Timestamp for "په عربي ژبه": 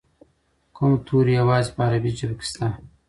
1.75-2.35